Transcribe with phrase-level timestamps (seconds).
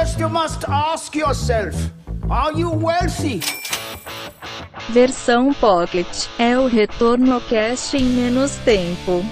[0.00, 1.74] First, you must ask yourself:
[2.30, 3.40] Are you wealthy?
[4.88, 6.06] Versão Pocket
[6.38, 9.22] é o retorno cast em menos tempo.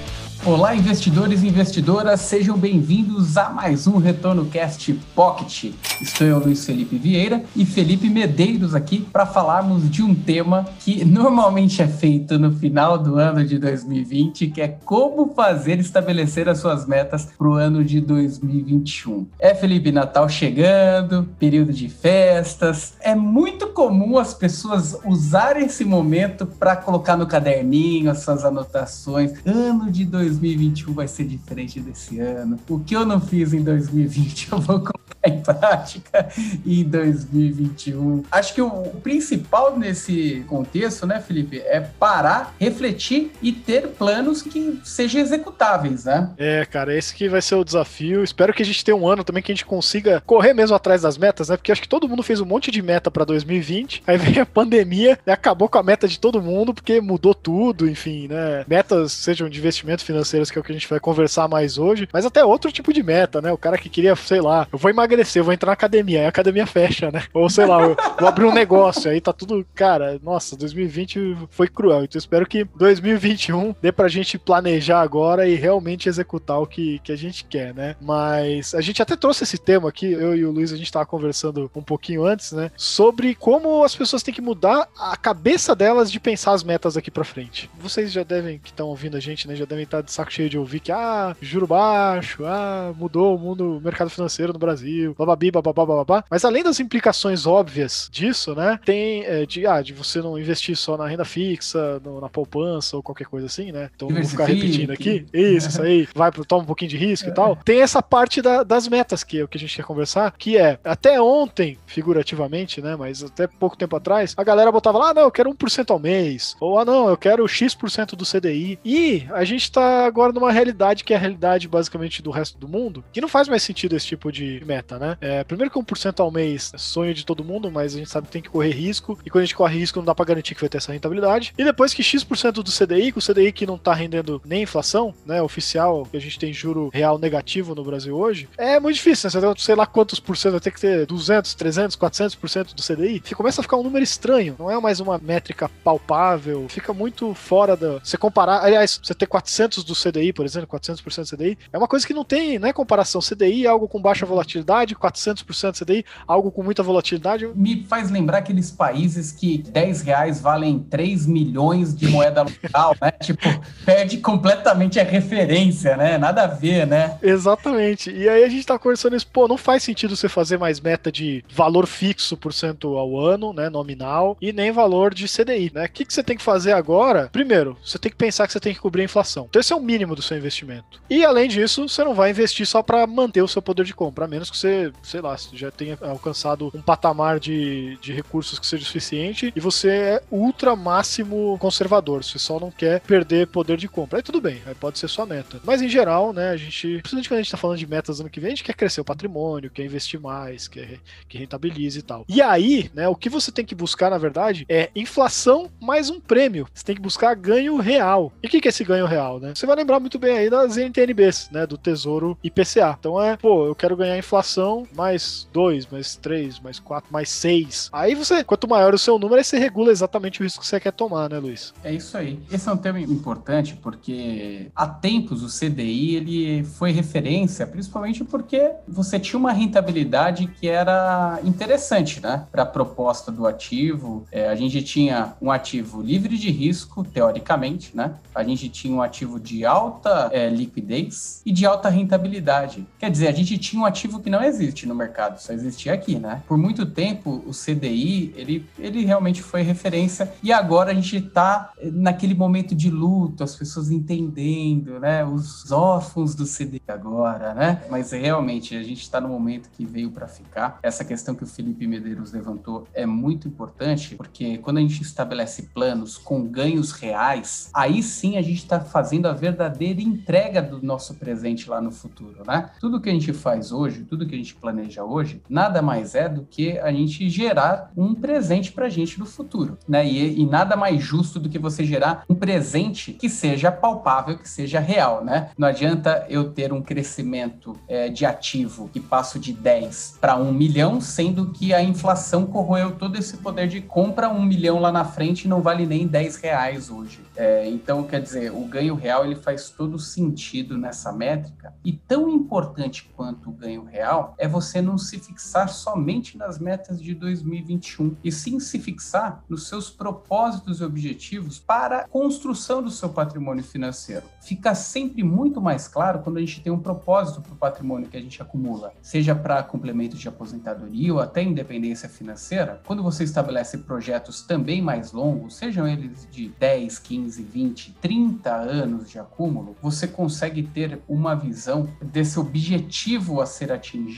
[0.48, 5.74] Olá, investidores e investidoras, sejam bem-vindos a mais um Retorno Cast Pocket.
[6.00, 11.04] Estou eu, Luiz Felipe Vieira e Felipe Medeiros aqui para falarmos de um tema que
[11.04, 16.60] normalmente é feito no final do ano de 2020, que é como fazer estabelecer as
[16.60, 19.26] suas metas para o ano de 2021.
[19.38, 22.94] É, Felipe, Natal chegando, período de festas.
[23.00, 29.34] É muito comum as pessoas usarem esse momento para colocar no caderninho as suas anotações.
[29.44, 32.58] Ano de 2021 2021 vai ser diferente desse ano.
[32.68, 34.80] O que eu não fiz em 2020, eu vou
[35.30, 36.28] em prática
[36.66, 38.24] em 2021.
[38.30, 38.70] Acho que o
[39.02, 46.30] principal nesse contexto, né, Felipe, é parar, refletir e ter planos que sejam executáveis, né?
[46.38, 48.24] É, cara, esse que vai ser o desafio.
[48.24, 51.02] Espero que a gente tenha um ano também que a gente consiga correr mesmo atrás
[51.02, 51.56] das metas, né?
[51.56, 54.02] Porque acho que todo mundo fez um monte de meta para 2020.
[54.06, 57.88] Aí veio a pandemia e acabou com a meta de todo mundo, porque mudou tudo,
[57.88, 58.64] enfim, né?
[58.66, 62.08] Metas sejam de investimento financeiro que é o que a gente vai conversar mais hoje,
[62.12, 63.52] mas até outro tipo de meta, né?
[63.52, 66.26] O cara que queria, sei lá, eu vou emagrecer, eu vou entrar na academia, aí
[66.26, 67.24] a academia fecha, né?
[67.32, 67.78] Ou sei lá,
[68.18, 72.04] vou abrir um negócio, aí tá tudo, cara, nossa, 2020 foi cruel.
[72.04, 77.12] Então espero que 2021 dê pra gente planejar agora e realmente executar o que, que
[77.12, 77.96] a gente quer, né?
[78.00, 81.06] Mas a gente até trouxe esse tema aqui, eu e o Luiz, a gente tava
[81.06, 82.70] conversando um pouquinho antes, né?
[82.76, 87.10] Sobre como as pessoas têm que mudar a cabeça delas de pensar as metas aqui
[87.10, 87.70] pra frente.
[87.78, 89.54] Vocês já devem, que estão ouvindo a gente, né?
[89.54, 93.38] Já devem estar de saco cheio de ouvir que, ah, juro baixo, ah, mudou o
[93.38, 96.24] mundo, o mercado financeiro no Brasil, bababi, bababá, bababá.
[96.30, 100.76] Mas além das implicações óbvias disso, né, tem é, de, ah, de você não investir
[100.76, 103.90] só na renda fixa, no, na poupança ou qualquer coisa assim, né?
[103.94, 105.26] Então vou ficar repetindo aqui.
[105.32, 106.08] Isso, isso aí.
[106.14, 107.56] Vai, toma um pouquinho de risco e tal.
[107.56, 110.56] Tem essa parte da, das metas que é o que a gente quer conversar, que
[110.56, 115.14] é, até ontem, figurativamente, né, mas até pouco tempo atrás, a galera botava lá, ah,
[115.14, 118.78] não, eu quero 1% ao mês, ou ah, não, eu quero X% do CDI.
[118.84, 122.68] E a gente tá agora numa realidade que é a realidade basicamente do resto do
[122.68, 125.16] mundo, que não faz mais sentido esse tipo de meta, né?
[125.20, 128.28] É, primeiro que 1% ao mês é sonho de todo mundo, mas a gente sabe
[128.28, 130.54] que tem que correr risco, e quando a gente corre risco não dá pra garantir
[130.54, 131.52] que vai ter essa rentabilidade.
[131.58, 135.12] E depois que X% do CDI, com o CDI que não tá rendendo nem inflação,
[135.26, 139.28] né, oficial, que a gente tem juro real negativo no Brasil hoje, é muito difícil,
[139.28, 139.40] né?
[139.40, 143.20] Você sei lá quantos por cento vai ter que ter 200, 300, 400% do CDI,
[143.34, 147.76] começa a ficar um número estranho, não é mais uma métrica palpável, fica muito fora
[147.76, 147.98] da...
[147.98, 152.06] Você comparar, aliás, você ter 400 do CDI, por exemplo, 400% CDI, é uma coisa
[152.06, 153.20] que não tem, né, comparação.
[153.20, 157.48] CDI é algo com baixa volatilidade, 400% CDI, algo com muita volatilidade.
[157.54, 163.12] Me faz lembrar aqueles países que 10 reais valem 3 milhões de moeda local, né?
[163.22, 163.48] Tipo,
[163.84, 166.16] perde completamente a referência, né?
[166.16, 167.18] Nada a ver, né?
[167.22, 168.10] Exatamente.
[168.10, 171.10] E aí a gente tá conversando isso, pô, não faz sentido você fazer mais meta
[171.10, 175.84] de valor fixo por cento ao ano, né, nominal, e nem valor de CDI, né?
[175.84, 177.28] O que, que você tem que fazer agora?
[177.32, 179.46] Primeiro, você tem que pensar que você tem que cobrir a inflação.
[179.48, 181.00] Então esse é o mínimo do seu investimento.
[181.10, 184.24] E além disso, você não vai investir só para manter o seu poder de compra,
[184.24, 184.67] a menos que você,
[185.02, 189.88] sei lá, já tenha alcançado um patamar de, de recursos que seja suficiente e você
[189.88, 194.18] é ultra máximo conservador, você só não quer perder poder de compra.
[194.18, 195.60] Aí tudo bem, aí pode ser sua meta.
[195.64, 198.30] Mas em geral, né, a gente, principalmente quando a gente tá falando de metas ano
[198.30, 200.98] que vem, a gente quer crescer o patrimônio, quer investir mais, quer
[201.28, 202.24] que rentabilize e tal.
[202.28, 206.20] E aí, né, o que você tem que buscar, na verdade, é inflação mais um
[206.20, 206.66] prêmio.
[206.72, 208.32] Você tem que buscar ganho real.
[208.42, 209.52] E o que, que é esse ganho real, né?
[209.54, 211.66] Você vai lembrar muito bem aí das NTNBs, né?
[211.66, 212.96] Do Tesouro IPCA.
[212.98, 214.57] Então é, pô, eu quero ganhar inflação
[214.94, 217.90] mais 2, mais 3, mais 4, mais 6.
[217.92, 220.80] Aí você, quanto maior o seu número, aí você regula exatamente o risco que você
[220.80, 221.72] quer tomar, né, Luiz?
[221.82, 222.38] É isso aí.
[222.50, 228.72] Esse é um tema importante porque há tempos o CDI ele foi referência, principalmente porque
[228.86, 232.46] você tinha uma rentabilidade que era interessante, né?
[232.50, 234.26] Para a proposta do ativo.
[234.30, 238.14] É, a gente tinha um ativo livre de risco, teoricamente, né?
[238.34, 242.86] A gente tinha um ativo de alta é, liquidez e de alta rentabilidade.
[242.98, 246.18] Quer dizer, a gente tinha um ativo que não existe no mercado, só existia aqui,
[246.18, 246.42] né?
[246.46, 251.72] Por muito tempo, o CDI, ele, ele realmente foi referência e agora a gente está
[251.92, 255.24] naquele momento de luto, as pessoas entendendo, né?
[255.24, 257.82] Os órfãos do CDI agora, né?
[257.90, 260.78] Mas realmente, a gente está no momento que veio para ficar.
[260.82, 265.62] Essa questão que o Felipe Medeiros levantou é muito importante, porque quando a gente estabelece
[265.74, 271.14] planos com ganhos reais, aí sim a gente está fazendo a verdadeira entrega do nosso
[271.14, 272.70] presente lá no futuro, né?
[272.80, 276.42] Tudo que a gente faz hoje, tudo que gente planeja hoje, nada mais é do
[276.42, 280.06] que a gente gerar um presente para a gente no futuro, né?
[280.06, 284.48] E, e nada mais justo do que você gerar um presente que seja palpável, que
[284.48, 285.50] seja real, né?
[285.56, 290.52] Não adianta eu ter um crescimento é, de ativo que passo de 10 para 1
[290.52, 295.04] milhão, sendo que a inflação corroeu todo esse poder de compra, 1 milhão lá na
[295.04, 297.20] frente não vale nem 10 reais hoje.
[297.36, 301.72] É, então, quer dizer, o ganho real ele faz todo sentido nessa métrica.
[301.84, 307.00] E tão importante quanto o ganho real é você não se fixar somente nas metas
[307.00, 312.90] de 2021, e sim se fixar nos seus propósitos e objetivos para a construção do
[312.90, 314.24] seu patrimônio financeiro.
[314.40, 318.16] Fica sempre muito mais claro quando a gente tem um propósito para o patrimônio que
[318.16, 322.80] a gente acumula, seja para complemento de aposentadoria ou até independência financeira.
[322.86, 328.54] Quando você estabelece projetos também mais longos, sejam eles de 10, 15, 15, 20, 30
[328.54, 334.17] anos de acúmulo, você consegue ter uma visão desse objetivo a ser atingido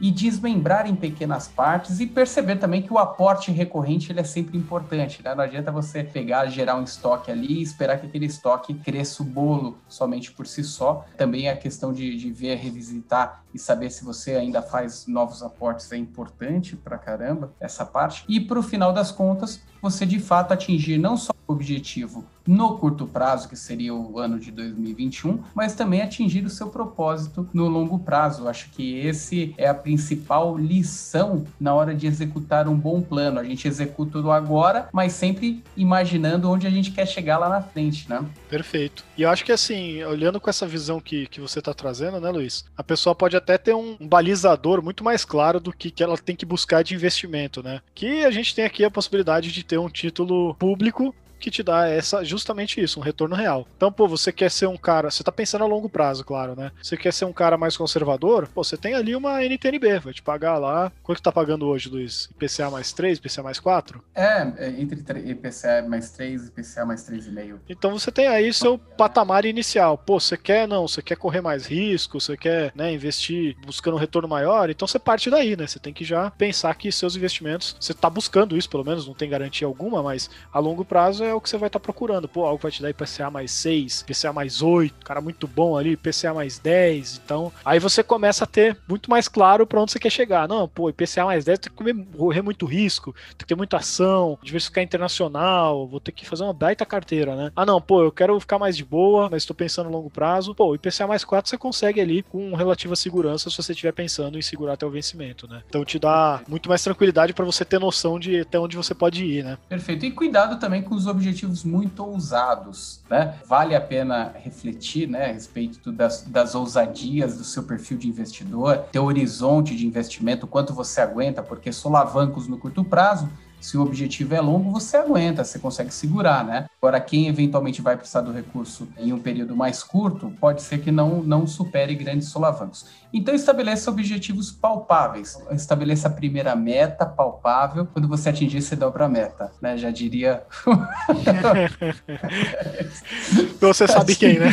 [0.00, 4.56] e desmembrar em pequenas partes e perceber também que o aporte recorrente ele é sempre
[4.56, 5.22] importante.
[5.22, 5.34] Né?
[5.34, 9.26] Não adianta você pegar, gerar um estoque ali e esperar que aquele estoque cresça o
[9.26, 11.04] bolo somente por si só.
[11.16, 15.90] Também a questão de, de ver, revisitar e saber se você ainda faz novos aportes
[15.92, 18.24] é importante para caramba essa parte.
[18.28, 22.78] E para o final das contas, você de fato atingir não só o objetivo no
[22.78, 27.68] curto prazo, que seria o ano de 2021, mas também atingir o seu propósito no
[27.68, 28.48] longo prazo.
[28.48, 33.38] Acho que esse é a principal lição na hora de executar um bom plano.
[33.38, 37.62] A gente executa tudo agora, mas sempre imaginando onde a gente quer chegar lá na
[37.62, 38.24] frente, né?
[38.48, 39.04] Perfeito.
[39.16, 42.30] E eu acho que assim, olhando com essa visão que, que você está trazendo, né,
[42.30, 42.64] Luiz?
[42.76, 46.18] A pessoa pode até ter um, um balizador muito mais claro do que, que ela
[46.18, 47.80] tem que buscar de investimento, né?
[47.94, 51.88] Que a gente tem aqui a possibilidade de ter um título público que te dá
[51.88, 53.66] essa justamente isso, um retorno real.
[53.76, 56.70] Então, pô, você quer ser um cara, você tá pensando a longo prazo, claro, né?
[56.82, 58.48] Você quer ser um cara mais conservador?
[58.48, 60.92] Pô, você tem ali uma NTNB, vai te pagar lá.
[61.02, 62.28] Quanto que tá pagando hoje, Luiz?
[62.32, 64.02] IPCA mais 3, IPCA mais 4?
[64.14, 65.00] É, é entre
[65.30, 67.58] IPCA mais 3 e IPCA mais 3,5.
[67.68, 69.96] Então você tem aí seu patamar inicial.
[69.96, 74.00] Pô, você quer não, você quer correr mais risco, você quer, né, investir buscando um
[74.00, 75.66] retorno maior, então você parte daí, né?
[75.66, 79.14] Você tem que já pensar que seus investimentos, você tá buscando isso, pelo menos, não
[79.14, 81.82] tem garantia alguma, mas a longo prazo é é o que você vai estar tá
[81.82, 82.28] procurando.
[82.28, 85.92] Pô, algo vai te dar IPCA mais 6, IPCA mais 8, cara muito bom ali,
[85.92, 87.20] IPCA mais 10.
[87.24, 90.48] Então, aí você começa a ter muito mais claro para onde você quer chegar.
[90.48, 94.38] Não, pô, IPCA mais 10 tem que correr muito risco, tem que ter muita ação,
[94.42, 97.52] diversificar internacional, vou ter que fazer uma baita carteira, né?
[97.54, 100.54] Ah, não, pô, eu quero ficar mais de boa, mas estou pensando a longo prazo.
[100.54, 104.42] Pô, IPCA mais 4 você consegue ali com relativa segurança se você estiver pensando em
[104.42, 105.62] segurar até o vencimento, né?
[105.68, 109.24] Então te dá muito mais tranquilidade para você ter noção de até onde você pode
[109.24, 109.58] ir, né?
[109.68, 110.04] Perfeito.
[110.06, 113.38] E cuidado também com os objetivos objetivos muito ousados, né?
[113.46, 118.78] Vale a pena refletir, né, a respeito das, das ousadias do seu perfil de investidor,
[118.90, 123.28] teu horizonte de investimento, quanto você aguenta, porque solavancos no curto prazo
[123.60, 126.66] se o objetivo é longo, você aguenta, você consegue segurar, né?
[126.80, 130.90] Agora, quem eventualmente vai precisar do recurso em um período mais curto, pode ser que
[130.90, 132.86] não, não supere grandes solavancos.
[133.12, 135.38] Então, estabeleça objetivos palpáveis.
[135.50, 137.86] Estabeleça a primeira meta palpável.
[137.92, 139.76] Quando você atingir, você dobra a meta, né?
[139.76, 140.42] Já diria.
[143.60, 144.50] você sabe quem, né?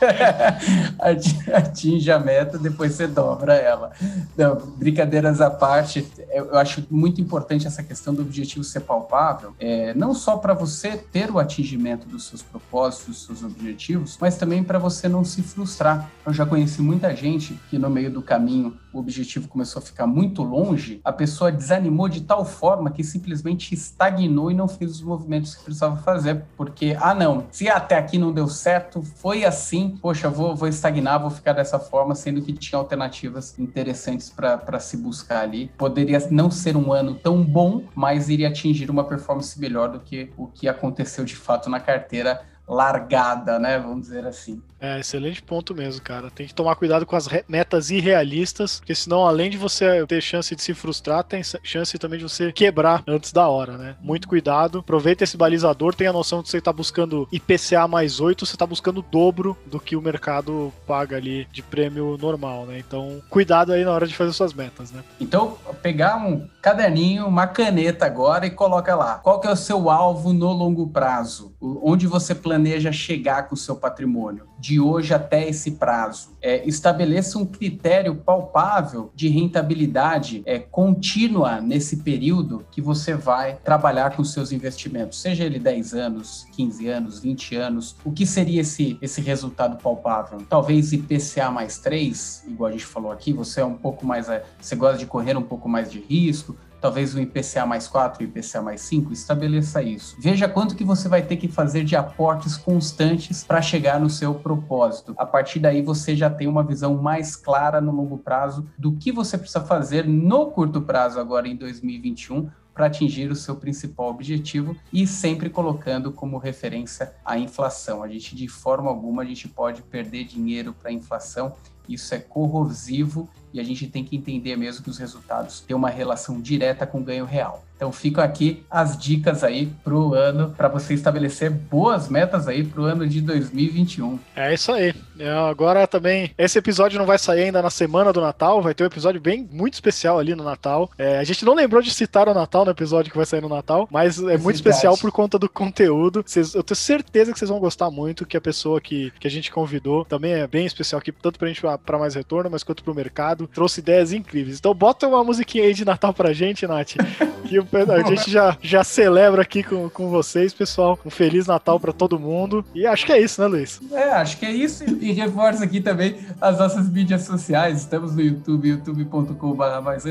[1.54, 3.92] atinge a meta, depois você dobra ela.
[4.36, 9.94] Não, brincadeiras à parte, eu acho muito importante essa questão do objetivo ser palpável, é,
[9.94, 14.62] não só para você ter o atingimento dos seus propósitos, dos seus objetivos, mas também
[14.62, 16.10] para você não se frustrar.
[16.24, 20.06] Eu já conheci muita gente que no meio do caminho o objetivo começou a ficar
[20.06, 25.02] muito longe, a pessoa desanimou de tal forma que simplesmente estagnou e não fez os
[25.02, 29.96] movimentos que precisava fazer, porque, ah, não, se até aqui não deu certo, foi assim,
[30.02, 34.96] poxa, vou, vou estagnar, vou ficar dessa forma, sendo que tinha alternativas interessantes para se
[34.96, 35.70] buscar ali.
[35.78, 40.30] Poderia não ser um ano tão bom, mas iria atingir uma performance melhor do que
[40.36, 43.78] o que aconteceu de fato na carteira largada, né?
[43.78, 44.62] Vamos dizer assim.
[44.80, 46.30] É, excelente ponto mesmo, cara.
[46.30, 50.54] Tem que tomar cuidado com as metas irrealistas, porque senão, além de você ter chance
[50.54, 53.96] de se frustrar, tem chance também de você quebrar antes da hora, né?
[54.00, 54.78] Muito cuidado.
[54.78, 58.66] Aproveita esse balizador, tenha a noção de você tá buscando IPCA mais 8, você tá
[58.66, 62.78] buscando o dobro do que o mercado paga ali de prêmio normal, né?
[62.78, 65.02] Então, cuidado aí na hora de fazer suas metas, né?
[65.20, 69.14] Então, pegar um caderninho, uma caneta agora e coloca lá.
[69.16, 71.52] Qual que é o seu alvo no longo prazo?
[71.60, 72.57] Onde você planeja
[72.92, 74.46] chegar com o seu patrimônio?
[74.58, 76.30] De hoje até esse prazo.
[76.42, 84.16] É, estabeleça um critério palpável de rentabilidade é, contínua nesse período que você vai trabalhar
[84.16, 85.20] com seus investimentos.
[85.20, 87.96] Seja ele 10 anos, 15 anos, 20 anos.
[88.04, 90.38] O que seria esse, esse resultado palpável?
[90.48, 94.28] Talvez IPCA mais 3, igual a gente falou aqui, você é um pouco mais.
[94.28, 98.22] É, você gosta de correr um pouco mais de risco, talvez o IPCA mais 4
[98.22, 100.16] e o IPCA mais 5, estabeleça isso.
[100.18, 104.34] Veja quanto que você vai ter que fazer de aportes constantes para chegar no seu
[104.34, 105.14] propósito.
[105.16, 109.12] A partir daí você já tem uma visão mais clara no longo prazo do que
[109.12, 114.76] você precisa fazer no curto prazo agora em 2021 para atingir o seu principal objetivo
[114.92, 118.04] e sempre colocando como referência a inflação.
[118.04, 121.52] A gente de forma alguma a gente pode perder dinheiro para a inflação
[121.88, 125.90] isso é corrosivo e a gente tem que entender mesmo que os resultados têm uma
[125.90, 127.64] relação direta com o ganho real.
[127.78, 132.82] Então ficam aqui as dicas aí pro ano para você estabelecer boas metas aí pro
[132.82, 134.18] ano de 2021.
[134.34, 134.92] É isso aí.
[135.16, 138.82] É, agora também esse episódio não vai sair ainda na semana do Natal, vai ter
[138.82, 140.90] um episódio bem muito especial ali no Natal.
[140.98, 143.48] É, a gente não lembrou de citar o Natal no episódio que vai sair no
[143.48, 146.24] Natal, mas é, muito especial por conta do conteúdo.
[146.26, 149.30] Cês, eu tenho certeza que vocês vão gostar muito, que a pessoa que, que a
[149.30, 152.82] gente convidou também é bem especial aqui, tanto pra gente para mais retorno, mas quanto
[152.82, 153.46] pro mercado.
[153.46, 154.58] Trouxe ideias incríveis.
[154.58, 156.94] Então bota uma musiquinha aí de Natal pra gente, Nath,
[157.46, 160.98] que o a gente já, já celebra aqui com, com vocês, pessoal.
[161.04, 162.64] Um Feliz Natal para todo mundo.
[162.74, 163.80] E acho que é isso, né, Luiz?
[163.92, 164.84] É, acho que é isso.
[164.84, 167.78] E reforça aqui também as nossas mídias sociais.
[167.80, 170.04] Estamos no YouTube, youtube.com.br mais.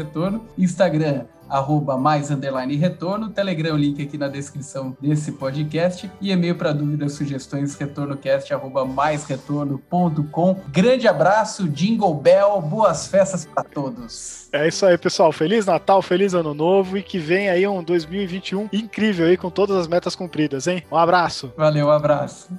[0.58, 6.74] Instagram, arroba mais underline retorno, Telegram, link aqui na descrição desse podcast e e-mail para
[6.74, 10.62] dúvidas, sugestões, retornocast arroba maisretorno.com.
[10.70, 14.48] Grande abraço, Jingle Bell, boas festas para todos.
[14.52, 15.32] É isso aí, pessoal.
[15.32, 19.76] Feliz Natal, feliz Ano Novo e que vem aí um 2021 incrível aí com todas
[19.76, 20.84] as metas cumpridas, hein?
[20.92, 21.52] Um abraço.
[21.58, 22.50] Valeu, um abraço.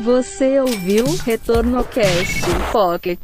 [0.00, 2.40] Você ouviu Retorno Cast
[2.72, 3.20] Pocket.